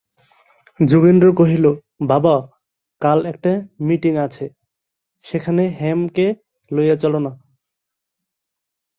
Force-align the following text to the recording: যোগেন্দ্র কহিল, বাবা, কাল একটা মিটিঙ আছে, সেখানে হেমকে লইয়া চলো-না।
যোগেন্দ্র 0.79 1.27
কহিল, 1.33 1.65
বাবা, 2.01 2.35
কাল 3.01 3.19
একটা 3.25 3.51
মিটিঙ 3.79 4.15
আছে, 4.17 4.45
সেখানে 5.25 5.63
হেমকে 5.81 6.25
লইয়া 6.71 6.95
চলো-না। 6.95 7.31